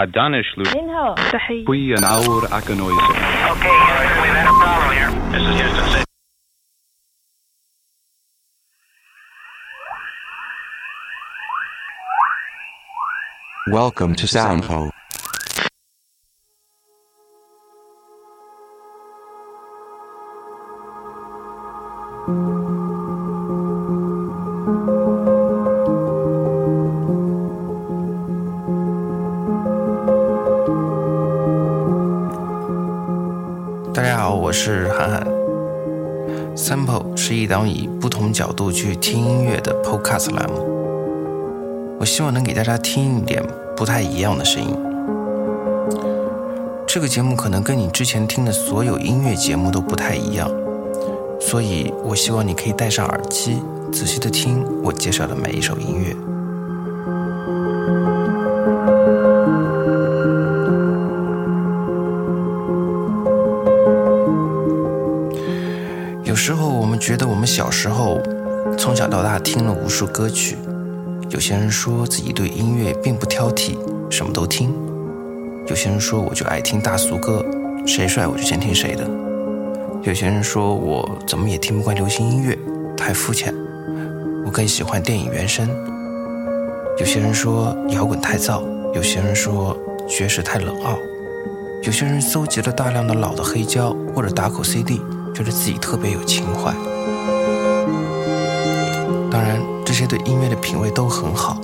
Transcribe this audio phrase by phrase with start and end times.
[0.00, 0.68] A Danish loop.
[1.66, 2.94] We an hour acanoise.
[3.50, 3.68] Okay,
[4.22, 5.10] we've had a problem here.
[5.32, 6.04] This is Houston City.
[13.72, 14.92] Welcome to Soundho.
[37.48, 40.56] 档以不同角度去听音乐的 Podcast 栏目。
[41.98, 43.42] 我希望能给大家听一点
[43.76, 44.76] 不太一样的声音。
[46.86, 50.48] 这个节目可能跟你之前听的所有音乐节目都不太一样，
[51.40, 53.60] 所以我希望你可以戴上耳机，
[53.92, 56.37] 仔细的听我介绍的每一首音乐。
[67.08, 68.20] 觉得我们小时候
[68.76, 70.58] 从小到大听了无数歌曲，
[71.30, 73.78] 有些人说自己对音乐并不挑剔，
[74.10, 74.68] 什么都听；
[75.68, 77.42] 有些人说我就爱听大俗歌，
[77.86, 79.04] 谁帅我就先听谁的；
[80.02, 82.58] 有些人说我怎么也听不惯流行音乐，
[82.94, 83.54] 太肤浅，
[84.44, 85.66] 我更喜欢电影原声；
[86.98, 88.62] 有些人说摇滚太燥，
[88.92, 89.74] 有些人说
[90.06, 90.98] 爵士太冷傲；
[91.84, 95.00] 有些人搜集了大量的老的黑胶或者打口 CD。
[95.34, 96.74] 觉得自己特别有情怀。
[99.30, 101.58] 当然，这些对音乐的品味都很好。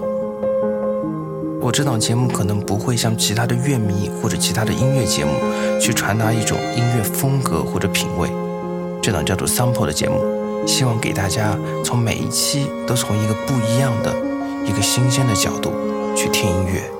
[1.60, 5.32] 我这档节目可能不会像其他的乐迷或者其他的音乐节目
[5.80, 8.28] 去传达一种音乐风格或者品味。
[9.00, 10.20] 这档叫做 Sample 的节目，
[10.66, 14.14] 希望给大家从每一期都从一个不一样的、
[14.66, 15.72] 一个新鲜的角度
[16.14, 16.90] 去听音乐。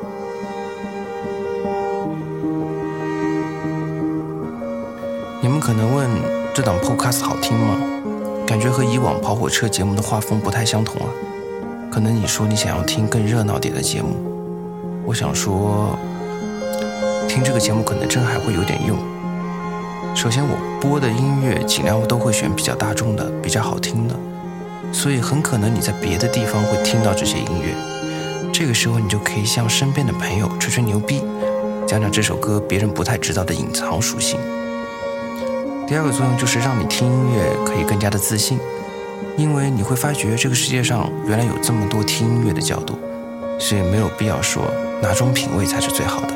[5.43, 6.09] 你们可能问？
[6.55, 7.94] 这档 Podcast 好听吗？
[8.47, 11.09] 感觉和以往跑火车节目的画风不太相同啊。
[11.91, 14.09] 可能你说你想要听更热闹点的节目，
[15.07, 15.99] 我想说，
[17.29, 18.97] 听这个节目可能真还会有点用。
[20.15, 24.15] 首先，我播的音乐尽量都会选比较大众的、比较好听的，
[24.93, 27.75] 所以很可能你在别的地方会听到这些音乐。
[28.53, 31.23] 这个时候，你就可以向身边的朋友吹吹牛逼，
[31.87, 34.39] 讲讲这首歌别人不太知道的隐藏属性。
[35.87, 38.59] 第二个作用就是让你听音乐可以更加的自信，
[39.37, 42.99] 因为你会发觉这个世界上原来有这么多听音乐的角度，
[43.59, 44.65] 所以没有必要说
[45.03, 46.35] 哪种品味才是最好的。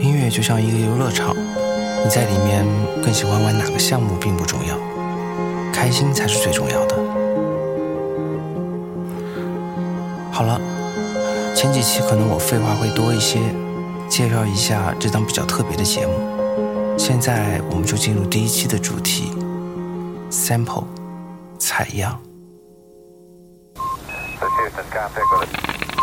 [0.00, 1.34] 音乐就像一个游乐场，
[2.04, 2.64] 你在里面
[3.02, 4.78] 更喜欢玩哪个项目并不重要，
[5.72, 6.96] 开心才是最重要的。
[10.30, 10.77] 好了。
[11.58, 13.40] 前几期可能我废话会多一些，
[14.08, 16.14] 介绍一下这档比较特别的节目。
[16.96, 19.32] 现在我们就进入第一期的主题
[20.30, 20.84] ，sample
[21.58, 22.16] 采样。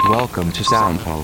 [0.09, 1.23] Welcome to Soundhole.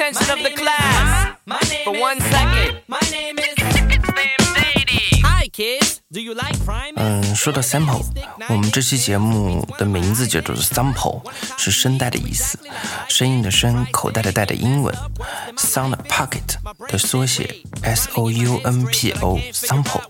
[0.00, 1.36] Have the attention of the class
[1.84, 2.80] for one second?
[2.86, 5.20] My name is It's name Sadie.
[5.24, 5.97] Hi kids.
[6.10, 6.94] Do you like crime?
[6.96, 8.02] 嗯，说到 sample，
[8.48, 11.20] 我们这期节目的名字叫做 sample，
[11.58, 12.58] 是声带的意思，
[13.10, 14.94] 声音的声，口袋的袋的英文
[15.58, 16.56] ，sound pocket
[16.90, 20.00] 的缩写，s o u n p o sample。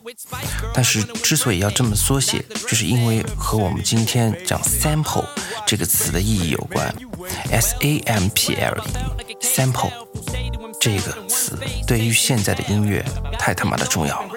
[0.73, 5.27] 但是之所以要这么缩写，就是因为和我们今天讲 sample
[5.67, 6.95] 这个词的意义有关
[7.51, 8.85] ，s a m p l e
[9.43, 9.91] sample
[10.81, 11.59] 这个词
[11.89, 13.05] 对于现在的音乐
[13.37, 14.29] 太他妈的重要了。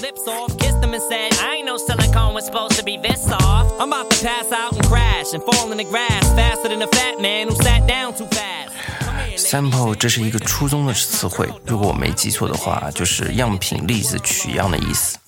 [0.00, 3.22] Lips off, kissed him and said, I ain't no silicone was supposed to be this
[3.22, 3.80] soft.
[3.80, 6.86] I'm about to pass out and crash and fall in the grass faster than a
[6.88, 8.70] fat man who sat down too fast.
[9.36, 15.18] sample 这是一个初中的词汇，如果我没记错的话，就是样品、例子、取样的意思。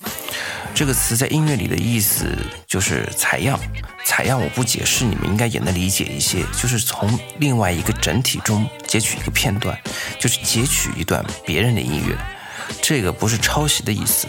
[0.74, 2.36] 这个词在音乐里的意思
[2.66, 3.58] 就是采样。
[4.04, 9.78] 采样我不解释，你们应该也能理解一些，就是从另外一个整体中截取一个片段，
[10.18, 12.16] 就是截取一段别人的音乐。
[12.80, 14.28] 这个不是抄袭的意思，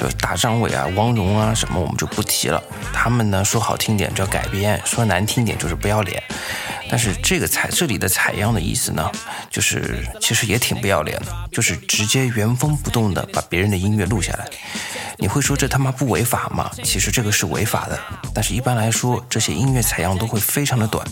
[0.00, 2.62] 就是大张伟啊、汪荣啊什么我们就不提了。
[2.92, 6.22] 他们呢说好听点叫改编，说难听点就是不要脸。
[6.94, 9.10] 但是这个采这里的采样的意思呢，
[9.50, 14.48] 就是其实也挺不要脸的，就是直接原封不动的把别人的音乐录下来。
[15.18, 16.70] 你会说这他妈不违法吗？
[16.84, 17.98] 其实这个是违法的，
[18.32, 21.04] 但是一般来说，这些音乐采样都会非常的短，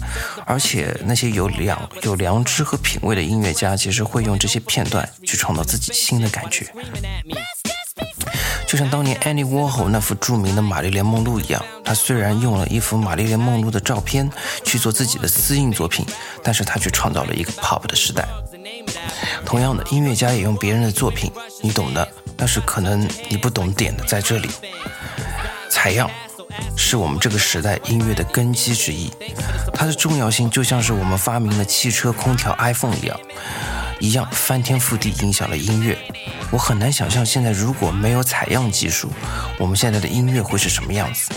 [0.46, 6.64] 而且那些有良有良知和品味的音乐家，其实会用这些片段去创造自己新的感觉。
[8.72, 14.30] 就像当年 Andy Warhol 那幅著名的玛丽莲梦露一样，他虽然用了一幅玛丽莲梦露的照片
[14.64, 16.06] 去做自己的私印作品，
[16.42, 18.26] 但是他却创造了一个 pop 的时代。
[19.44, 21.30] 同样的，音乐家也用别人的作品，
[21.60, 22.08] 你懂的。
[22.34, 24.48] 但是可能你不懂点的在这里，
[25.69, 26.10] 采样
[26.74, 29.12] 是我们这个时代音乐的根基之一，
[29.74, 33.20] 它的重要性就像是我们发明了汽车、空调、iPhone 一样，
[34.02, 35.96] 一样翻天覆地影响了音乐。
[36.50, 39.08] 我很难想象现在如果没有采样技术，
[39.60, 41.31] 我们现在的音乐会是什么样子。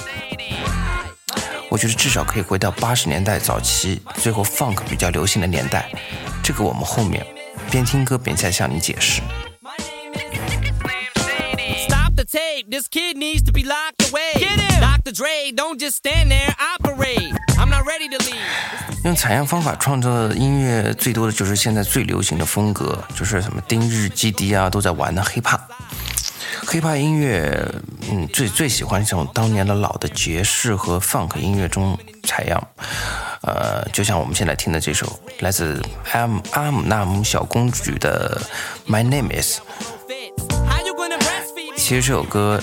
[1.69, 5.91] 我觉得至少可以回到八十年代早期，最后 funk 比较流行的年代。
[6.41, 7.23] 这个我们后面
[7.69, 9.21] 边听歌边再向你解释。
[11.87, 12.71] Stop the tape.
[12.71, 14.33] This kid needs to be locked away.
[14.39, 14.81] Get him.
[14.81, 15.11] Dr.
[15.11, 17.31] Dre, don't just stand there, operate.
[17.57, 18.35] I'm not ready to leave.
[19.03, 25.59] 用采样方法创作的音乐最多的就是现在最流行的风格，就是什么丁日、基迪啊都在玩的 hiphop。
[26.65, 27.73] hiphop 音乐，
[28.11, 32.67] 嗯，最最喜欢从当年的老的爵士和 funk 音乐中采样。
[33.41, 35.81] 呃，就像我们现在听的这首来自
[36.11, 38.41] 阿姆阿姆纳姆小公举的
[38.91, 39.59] 《My Name Is》。
[41.77, 42.59] 其实这首歌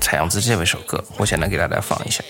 [0.00, 2.24] 采样自这位首歌，我简单给大家放一下。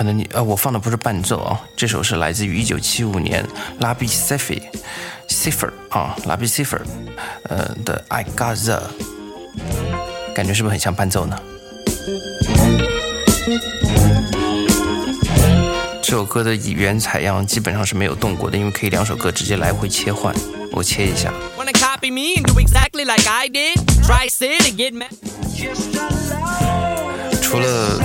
[0.00, 3.46] 可能你呃，我放的不是伴奏啊，这首是来自于一九七五年
[3.80, 4.62] 拉比 c i f i
[5.28, 6.80] Cipher 啊，拉比 Cipher
[7.42, 8.82] 呃的 I Got the，
[10.34, 11.38] 感觉是不是很像伴奏呢？
[16.00, 20.34] 这首歌的原采样基本上是没有动过的，因为可以两首歌直接来回切换。
[20.72, 23.76] 我切一下，Wanna copy me and do exactly like I did?
[24.06, 25.10] Try sit and get mad.
[27.42, 28.00] 除了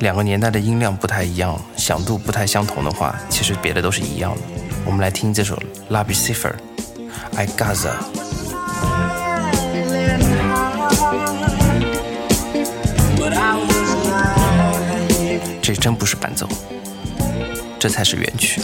[0.00, 4.40] 两个年代的音量不太一样，响度不太相同的话，其实别的都是一样的。
[4.86, 6.54] 我们来听这首拉比 Cipher
[7.36, 7.90] I Gaza。
[15.60, 16.48] 这真不是伴奏，
[17.78, 18.62] 这才是原曲。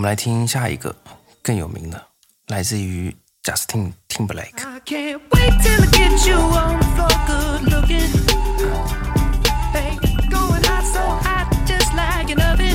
[0.00, 0.96] 们来听下一个
[1.42, 2.02] 更有名的，
[2.46, 3.14] 来自于
[3.44, 4.56] Justin Timberlake。
[4.66, 8.08] I can't wait till I get you on the floor, good looking.
[9.74, 9.98] Hey,
[10.30, 12.74] going hot, so hot, just like an oven.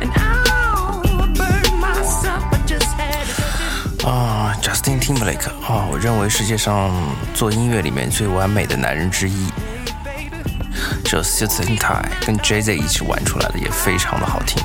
[0.00, 1.02] And I'll
[1.34, 4.06] burn myself, I just had it.
[4.06, 6.92] 啊，Justin Timberlake 啊，我认为世界上
[7.34, 9.48] 做音乐里面最完美的男人之一。
[11.04, 14.62] 这 Suits and Tie 跟 Jay Z 一起玩出来的也非常的好听。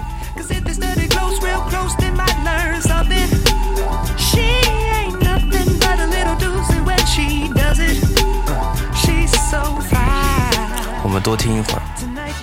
[11.15, 11.83] 们多听一会儿。
[11.99, 12.35] tonight.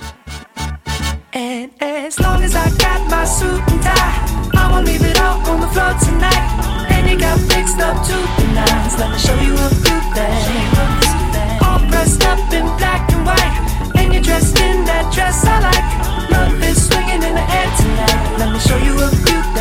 [1.33, 4.17] And as long as I got my suit and tie,
[4.53, 6.43] I won't leave it all on the floor tonight.
[6.89, 8.97] And you got fixed up to the nines.
[8.99, 10.77] Let me show you a few things.
[11.61, 13.55] All dressed up in black and white.
[13.95, 15.87] And you're dressed in that dress I like.
[16.31, 18.37] Love is swinging in the air tonight.
[18.39, 19.60] Let me show you a few things.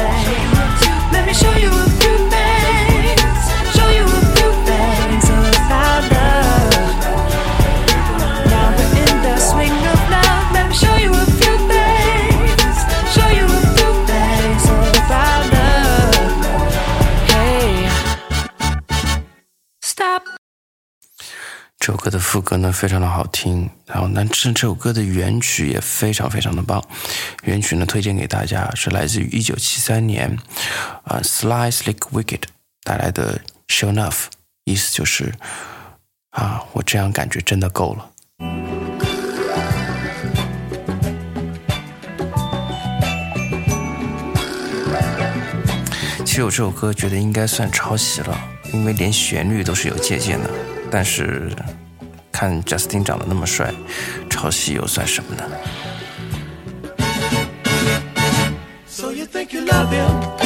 [22.32, 26.82] 副歌呢非常的好听，然后那这这首歌的原曲也非常非常的棒，
[27.44, 30.38] 原曲呢推荐给大家是来自于一九七三年，
[31.04, 32.44] 啊、，Sly Slick Wicked
[32.86, 34.28] 带来的 Show Enough，
[34.64, 35.34] 意思就是，
[36.30, 38.10] 啊，我这样感觉真的够了。
[46.24, 48.40] 其实我这首歌觉得应该算抄袭了，
[48.72, 50.50] 因为连旋律都是有借鉴的，
[50.90, 51.52] 但是。
[52.32, 53.74] 看 Justin 长得那么帅，
[54.30, 55.44] 抄袭又算什么呢
[58.88, 60.41] ？So you think you love him,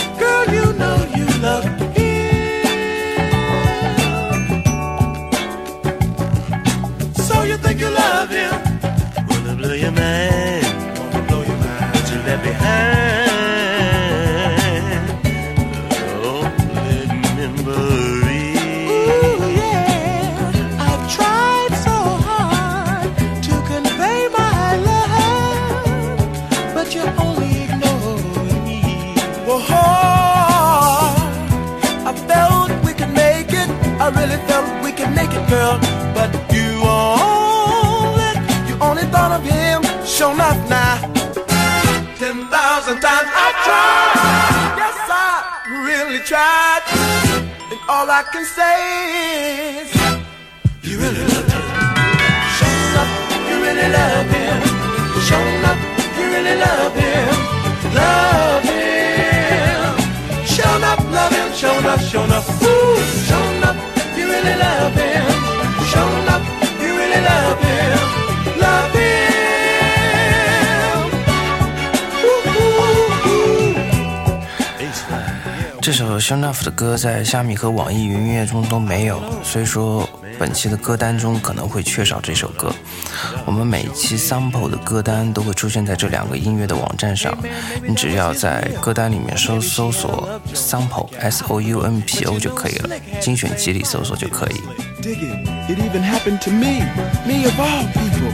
[76.15, 80.07] 首 s h o n o f f 的歌在虾米和网易云音乐中都没有，所以说
[80.39, 82.73] 本期的歌单中可能会缺少这首歌。
[83.45, 87.37] 我们每一期 sample 的歌单都会出现在这两个音乐的网站上，
[87.85, 94.55] 你只要在歌单里面搜搜索 sample s o u n p o 就可以了，精选集里搜索就可以。
[95.01, 95.69] Dig it.
[95.69, 96.85] It even happened to me.
[97.27, 98.31] Me of all people.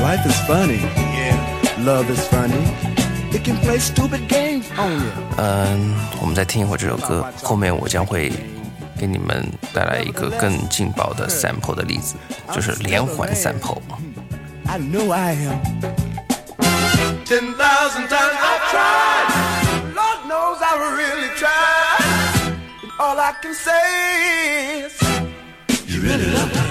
[0.00, 0.78] Life is funny.
[0.94, 1.84] Yeah.
[1.84, 2.70] Love is funny.
[3.32, 4.49] It can play stupid games you.
[5.36, 8.32] 嗯，我们再听一会儿这首歌，后面我将会
[8.98, 12.16] 给你们带来一个更劲爆的 sample 的例子，
[12.52, 13.80] 就是连环 sample。
[14.66, 15.60] I know I am.
[17.24, 19.28] Ten thousand times I've tried.
[19.94, 22.04] Lord knows I really tried.
[22.82, 25.00] And all I can say is,
[25.86, 26.70] you really love him.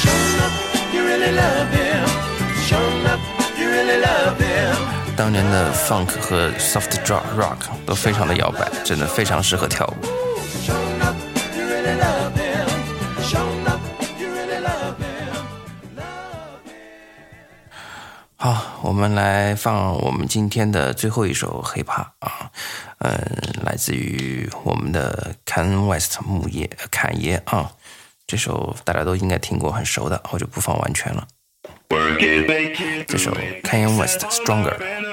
[0.00, 0.56] Show enough,
[0.92, 2.06] you really love him.
[2.66, 3.20] Show enough,
[3.58, 4.95] you really love him.
[5.16, 7.56] 当年的 funk 和 soft rock rock
[7.86, 9.94] 都非常的摇摆，真的非常适合跳舞。
[18.36, 22.50] 好，我们来放我们今天的最后一首 hip hop 啊，
[22.98, 23.18] 嗯，
[23.64, 27.72] 来自于我们的 Kanye West 木叶侃爷啊，
[28.26, 31.26] 这首大家都应该听过，很熟的，我就不放完全了。
[33.08, 33.32] 这首
[33.62, 35.05] Kanye West Stronger。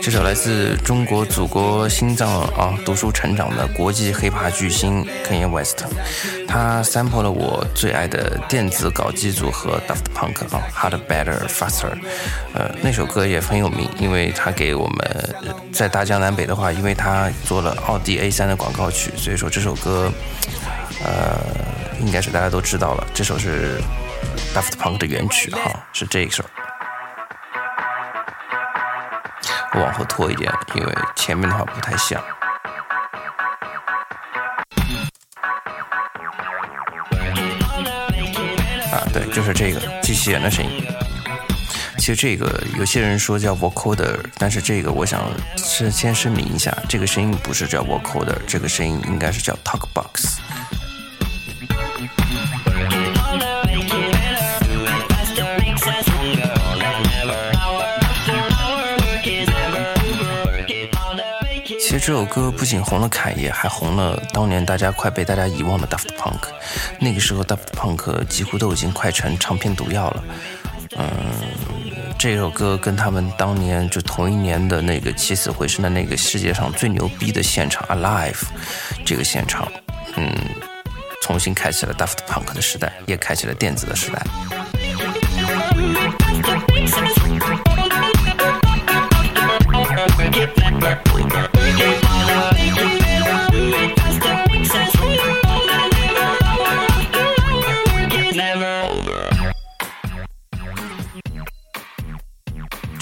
[0.00, 5.84] 这首来自中国祖国心脏啊读书成长的国际黑怕巨星 Kanye West，
[6.48, 11.92] 他 sample 了我最爱的电子搞基组合 Daft Punk 啊 Harder Better Faster，
[12.54, 15.34] 呃那首歌也很有名，因为他给我们
[15.70, 20.10] 在大江南北的话，因为他做了奥迪 A3 的广告曲，所以说这首歌
[21.04, 21.36] 呃
[22.00, 23.78] 应该是大家都知道了，这首是
[24.54, 26.42] Daft Punk 的原曲哈，是这一首。
[29.80, 32.20] 往后拖一点，因为前面的话不太像。
[38.92, 40.70] 啊，对，就是这个机器人的声音。
[41.98, 45.22] 其实这个有些人说叫 vocoder，但是这个我想
[45.56, 50.38] 是先声明一下，这个声音不是叫 vocoder，这个声音应该是叫 talk box
[61.86, 66.48] 其实这首歌不仅红了侃爷，还红了当年大家快被大家遗忘的 Daft Punk。
[66.98, 70.24] 那个时候 Daft Punk 几乎都已经快成唱片毒药了。
[70.98, 71.06] 嗯，
[72.18, 78.42] 这首歌跟他们当年就同一年的那个起死回生的那个世界上最牛逼的现场 Alive
[79.04, 79.70] 这个现场，
[80.16, 80.28] 嗯，
[81.22, 84.26] 重新开启了 Daft Punk 的时代，也开启了电子的时代。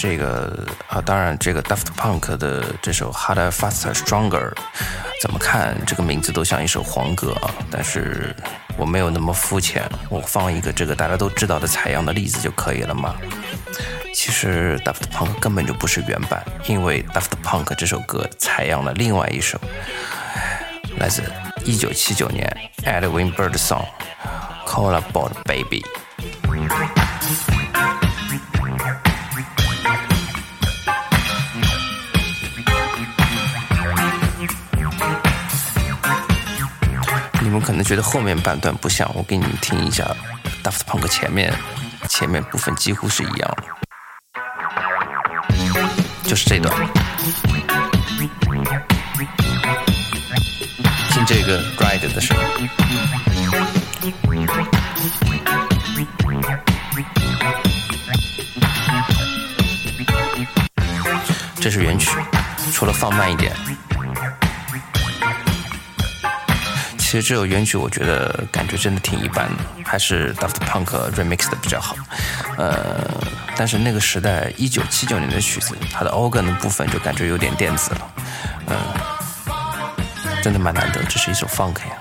[0.05, 4.53] 这个啊，当然，这个 Daft Punk 的这首 Harder, Faster, Stronger，
[5.19, 7.49] 怎么看这个名字都像一首黄歌啊。
[7.71, 8.35] 但是
[8.77, 13.15] 我没有那么肤浅，我放一个这个大家都知道的采样的例子就可以了嘛。
[14.13, 19.59] 其实 Daft Punk 根本就不是原版，因为 Daft Punk 这首歌采样了另外一首
[20.99, 21.23] 来自
[21.65, 23.87] 1979年 Edwin Birdsong
[24.69, 25.83] 《Call About Baby》。
[37.65, 40.05] 可能觉得后面半段不像，我给你们听一下
[40.63, 41.51] Daft Punk 前面
[42.07, 43.63] 前面部分几乎是一样的，
[46.29, 46.71] 就是这段。
[51.09, 52.69] 听这个 ride 的声音。
[61.59, 62.11] 这是原曲，
[62.71, 63.51] 除了放慢一点。
[67.05, 71.95] 其实这首原曲我觉得感觉真的挺一般的，还是 Daft Punk remix 的比较好。
[72.57, 73.07] 呃，
[73.55, 78.11] 但是那个时代一九七九年的曲子，它的 organ 的部分就感觉有点电子了。
[78.67, 78.75] 嗯、
[80.41, 81.95] 真的蛮难得，这是一首 funk 呀。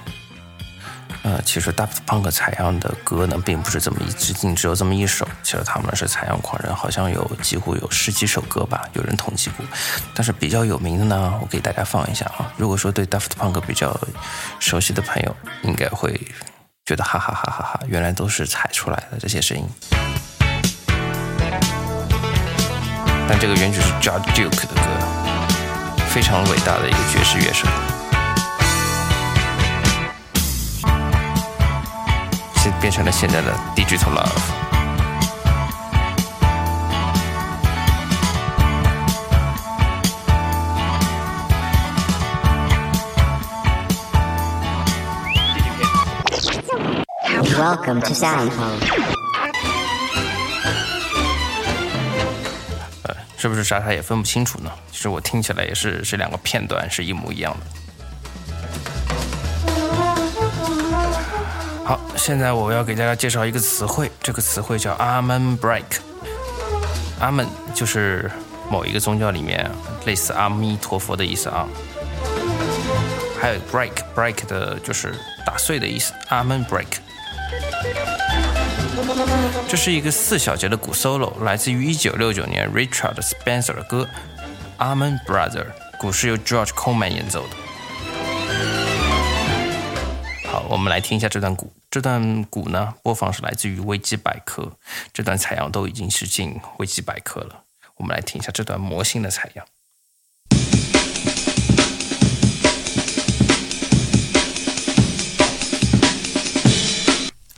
[1.45, 5.27] 其实 Daft Punk 采样的歌呢，并不是这么一只仅只有这么一首。
[5.43, 9.65] 其实他们是采样狂人，好像有几乎有十几首歌吧，有人统计过。
[10.15, 12.53] 但是比较有名的呢，我给大家放一下啊。
[12.57, 13.99] 如果说对 Daft Punk 比较
[14.59, 16.21] 熟悉的朋友，应该会
[16.85, 19.65] 觉得哈哈哈哈哈，原来都是采出来的这些声音。
[23.27, 24.83] 但这个原曲是 George Duke 的歌，
[26.09, 27.67] 非常伟大的一个爵士乐手。
[32.65, 34.25] 现变成了现在的 Digital Love。
[47.59, 48.79] Welcome to Soundhole.
[53.03, 54.71] 呃，是不是傻傻也分不清楚呢？
[54.91, 57.84] 其实我听起来也是这两个片段是一模一样的。
[61.85, 65.85] 好，现在我要给大家介绍一个词汇，这个词汇叫 Amen Break。
[67.21, 68.31] Amen 就是
[68.71, 69.71] 某一个宗教里面
[70.07, 71.67] 类似阿弥陀佛的意思啊。
[73.39, 76.87] 还有 break，break 的就是打碎的意思，Amen Break。
[79.69, 84.09] 这是一个四小节的鼓 solo，来自于1969年 Richard Spencer 的歌
[84.83, 85.65] 《Amen Brother》，
[85.99, 87.64] 鼓是由 George Coleman 演奏的。
[90.69, 91.73] 我们来听一下这段鼓。
[91.91, 94.73] 这段鼓呢，播放是来自于维基百科，
[95.13, 97.65] 这段采样都已经是进维基百科了。
[97.97, 99.67] 我们来听一下这段魔性的采样。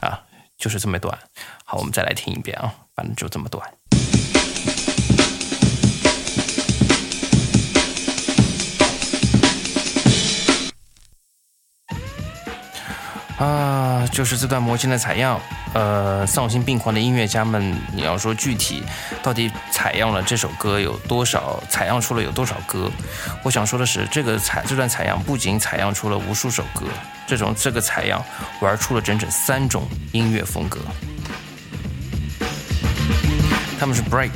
[0.01, 0.23] 啊，
[0.59, 1.19] 就是这么短。
[1.64, 3.73] 好，我们再来听一遍啊，反正就这么短。
[13.38, 15.38] 啊，就是这段魔性的采样，
[15.75, 18.83] 呃，丧心病狂的音乐家们，你要说具体
[19.22, 22.90] 到底采样了这首歌有多少，采样出了有多少歌？
[23.42, 26.87] 我想说的是，这个采这段采样不仅采样出了无数首歌，
[27.27, 28.25] 这种这个采样
[28.61, 30.81] 玩出了整整三种音乐风格。
[33.79, 34.31] 他们是 break，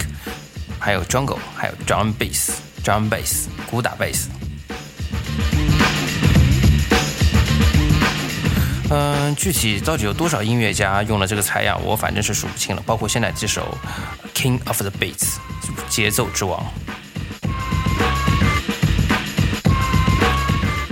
[0.78, 4.26] 还有 jungle，还有 drum bass，drum bass，鼓打 bass。
[8.92, 12.82] 嗯，具体到底有多少音乐家用了这个采样，我反正是数不清了。
[12.84, 13.78] 包括现在这首
[14.36, 15.36] 《King of the Beats》
[15.88, 16.60] 节奏之王，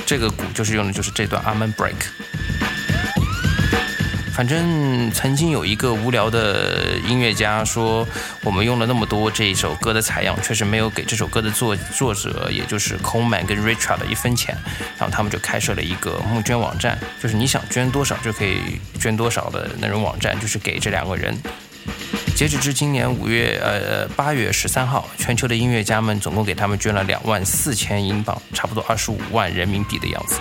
[0.06, 2.17] 这个鼓就是用的就是这段 Amen Break。
[4.38, 8.06] 反正曾经有一个无聊的音乐家说，
[8.44, 14.56] 我们用了那么多这一首歌的采样，确实没有给这首歌的作作者，也就是 Coleman 跟 Richard 一分钱。
[14.96, 21.36] 然后他们就开设了一个募捐网站，就是你想捐多少就可以捐多少的那种网站，就是给这两个人。
[22.36, 30.38] 截止至今年五月呃八月十三号，全球的音乐家们总共给他们捐了两万四千英镑，差不多二十五万人民币的样子。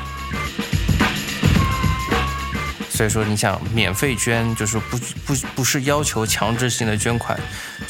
[2.98, 7.40] 所以说，你想免费捐，就是不不不是要求强制性的捐款，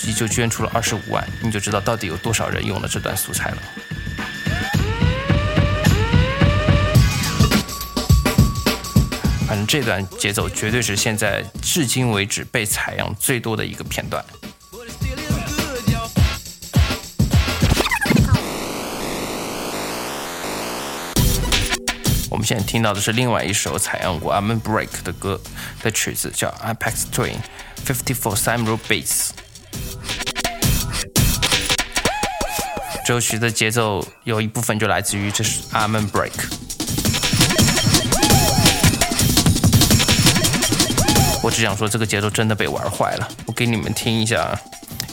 [0.01, 3.57] 你就捐出了二十五万，你就知道到底有多少人用了这段素材了。
[9.47, 14.21] 反正这段节奏绝对是现在至今为止被采样最多的一个片段。
[22.37, 25.41] 我们现在听到的是另外一首采用过 Amen Break 的歌
[25.81, 27.37] 的曲子，叫 Apex Twin
[27.83, 29.29] Fifty Four Samuel Beats。
[33.03, 36.29] 这首曲的节奏有一部分就来自于这是 Amen Break。
[41.41, 43.27] 我只想说，这个节奏真的被玩坏了。
[43.47, 44.55] 我给你们听一下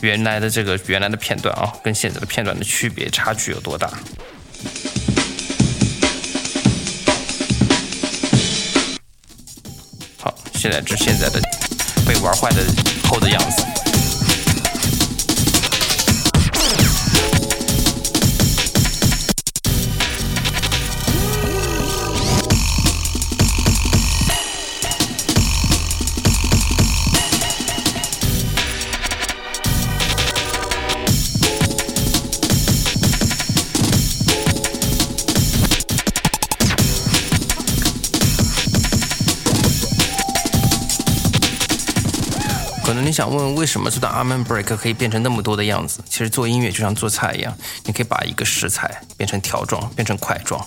[0.02, 3.90] 原来的这个原来的片段啊，跟现在的片段的区别差距有多大。
[10.64, 11.38] 现在这现在的
[12.06, 12.64] 被玩坏的
[13.06, 13.83] 后的样子。
[43.14, 46.00] 想问，为什么这段 Arm and Break 可以变成那么多的样子？
[46.10, 50.60] 其实做音乐就像做菜一样，你可以把一个食材变成条状，变成块状，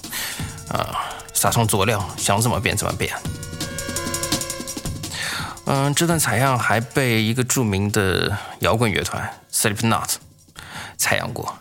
[0.70, 3.14] 啊、撒上佐料，想怎么变怎么变。
[5.66, 10.16] 嗯，这段采样还被一个著名的摇滚乐团 Slipknot
[10.98, 11.58] 采样过，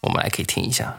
[0.00, 0.92] 我们来可以听一下，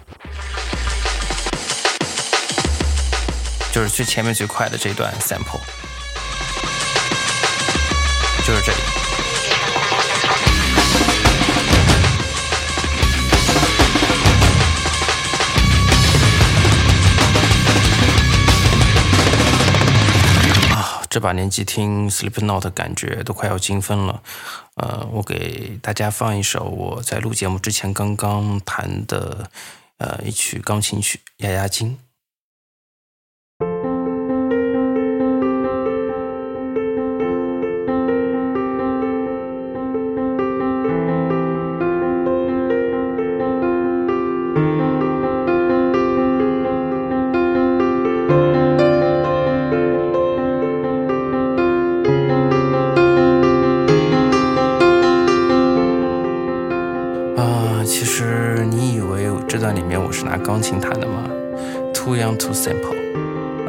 [3.73, 5.60] 就是最前面最快的这段 sample。
[8.54, 8.78] 就是这里。
[20.70, 24.22] 啊，这把年纪听 Slipknot 感觉都快要精分了。
[24.76, 29.50] 呃，我给大家放一首我在录节目之前刚刚弹的
[29.98, 31.89] 呃一曲钢琴曲《压压惊》。
[60.44, 61.24] 钢琴弹的吗
[61.94, 62.98] ？Too young, too simple。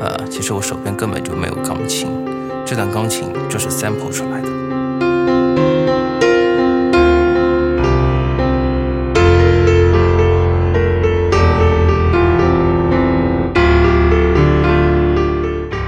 [0.01, 2.09] 呃，其实我手边根本就没有钢琴，
[2.67, 4.49] 这段钢琴就是 sample 出来的。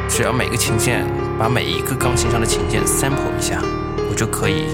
[0.08, 1.04] 只要每个琴键
[1.38, 3.60] 把每一个钢琴上的琴键 sample 一下，
[4.08, 4.64] 我就可以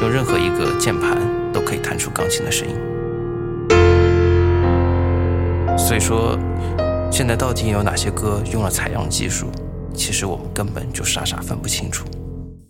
[0.00, 1.16] 用任何一个键盘
[1.52, 2.74] 都可以弹出钢琴的声音。
[5.78, 6.36] 所以说
[7.10, 9.50] 现在到底有哪些歌用了采样技术
[9.94, 12.04] 其实我们根本就傻傻分不清楚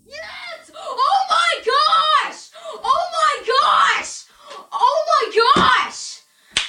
[0.07, 2.51] yes oh my gods
[2.83, 4.25] oh my gods
[4.71, 6.19] oh my gods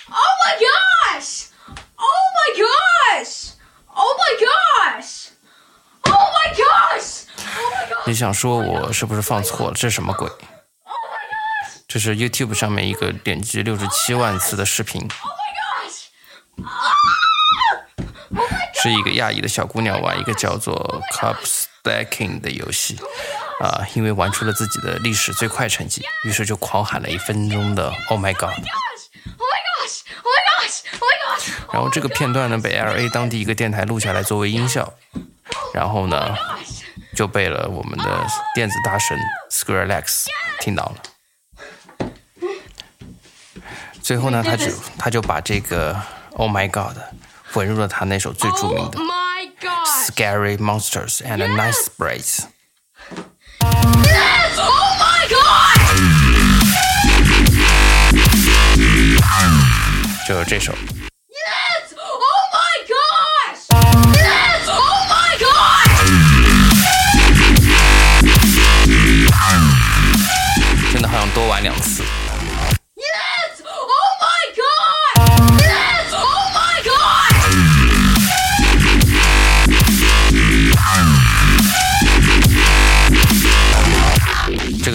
[0.08, 1.50] oh my gods
[1.98, 3.52] oh my gods
[3.94, 5.28] oh my gods oh my gods
[6.06, 7.26] oh my gods
[8.08, 15.06] 你想说我是不是放错了这是什么鬼 oh my gods 这是 youtube 上面一个点击六十七万次的视频
[18.82, 22.98] 是一个亚裔的小姑娘玩一个叫做 Cup Stacking 的游戏，
[23.62, 28.54] 啊、因为玩出了自己的历史最快成绩，于是就狂喊了一分钟的 Oh my God。
[31.72, 34.94] 然后这个片段呢被 LA 当地一个电台录下来作为音效，
[35.74, 36.36] 然后呢
[37.16, 39.18] 就被了我们的电子大神
[39.52, 40.26] Skrillex
[40.60, 40.96] 听到了。
[44.02, 45.96] 最后呢，他就他就把这个
[46.39, 46.97] Oh my God
[47.53, 50.07] 混入了他那首最着名 Oh 的 my gosh!
[50.09, 52.47] Scary Monsters and Nice Sprays，
[54.03, 54.59] Yes!
[54.59, 55.81] Oh my gosh!
[60.27, 60.73] 就是这首。
[60.73, 61.95] Yes!
[61.97, 63.69] Oh my gosh!
[64.17, 64.67] Yes!
[64.69, 66.03] Oh my gosh!
[70.93, 72.03] 真的好像多玩两次。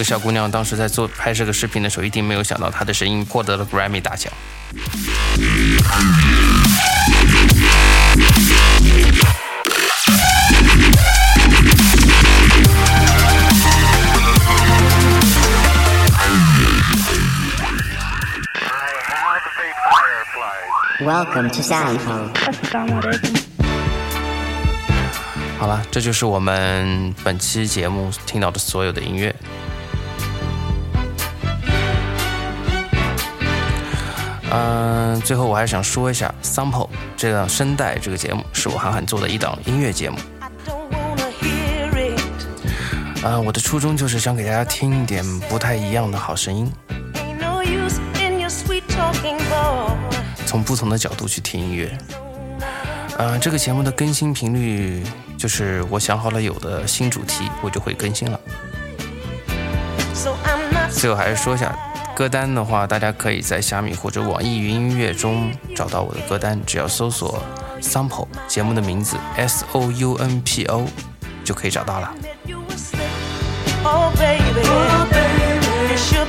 [0.05, 4.31] 小姑娘当时在做拍这个视频的时候，一定没有想到她的声音获得了 Grammy 大奖。
[21.01, 22.29] Welcome to Soundhole.
[25.57, 29.33] 好了，这就是我们本期节目听到的所有的音乐。
[34.57, 36.87] 嗯，最后我还想说一下《Sample》
[37.17, 40.17] 这档声带这个节目是我韩寒做的一档音乐节目。
[43.21, 46.71] 啊、我的初衷就是想给大家听一点不太一样的好声音，
[50.45, 51.97] 从不同的角度去听音乐。
[53.17, 55.03] 呃，这个节目的更新频率
[55.37, 58.39] 就是我想好了有的新主题，我就会更新了。
[60.91, 61.77] 最后还是说一下
[62.15, 67.43] 歌单的话，大家可以在虾米或者网易云音乐中找到我的歌单，只要搜索
[67.81, 70.85] “sample” 节目的名字 S O U N P O
[71.43, 72.13] 就可以找到了。
[73.83, 76.25] Oh baby, oh baby, sure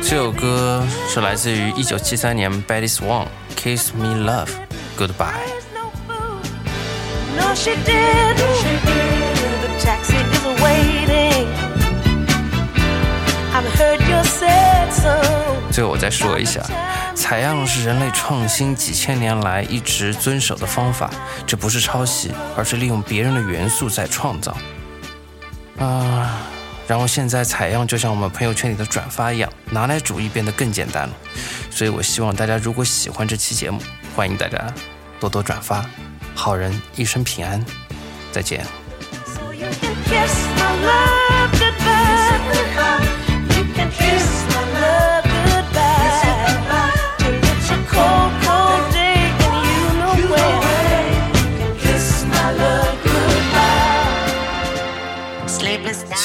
[0.00, 4.50] 这首歌是来自于1973年 Betty Swan "Kiss Me Love
[4.96, 5.42] Goodbye"。
[15.70, 16.60] 最后我再说一下，
[17.14, 21.10] 采样是人类创新几千年来一直遵守的方法，
[21.46, 24.54] 这不是抄袭，而是利用别人的元素在创造。
[25.78, 26.42] 啊、
[26.86, 31.14] 然后现在采样就像我们朋友圈里的转发一样，拿来主义变得更简单了。
[31.70, 33.80] 所以我希望大家如果喜欢这期节目，
[34.14, 34.58] 欢迎大家
[35.18, 35.84] 多多转发。
[36.34, 37.64] 好人一生平安，
[38.30, 38.64] 再见。
[40.04, 41.21] Kiss my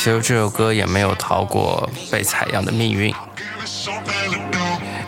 [0.08, 3.14] 其实这首歌也没有逃过被采样的命运。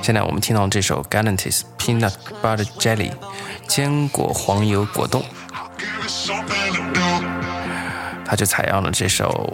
[0.01, 2.11] 现在我们听到这首 Galantis Peanut
[2.43, 3.13] Butter Jelly
[3.65, 5.23] 坚果黄油果冻，
[8.25, 9.49] 他就采样了这首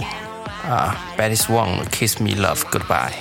[0.68, 3.14] 啊 Betty Swan Kiss Me Love Goodbye。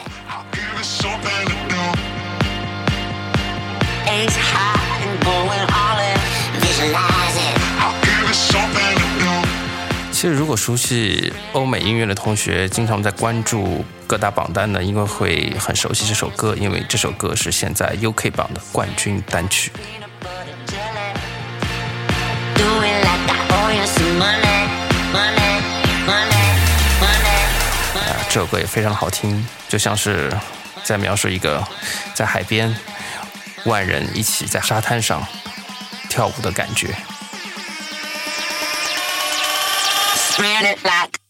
[10.24, 19.70] 其实，如果熟悉欧美音乐的同学，经常在关注各大榜单的，应该会很熟悉这首歌，因为这首歌是现在 UK 榜的冠军单曲。
[27.92, 30.34] 啊，这首歌也非常好听，就像是
[30.82, 31.62] 在描述一个
[32.14, 32.74] 在海边
[33.66, 35.22] 万人一起在沙滩上
[36.08, 36.96] 跳舞的感觉。
[40.34, 41.23] Swear it back.